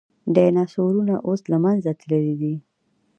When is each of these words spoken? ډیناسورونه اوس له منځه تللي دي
ډیناسورونه 0.35 1.15
اوس 1.27 1.41
له 1.51 1.57
منځه 1.65 1.91
تللي 1.99 2.33
دي 2.41 2.55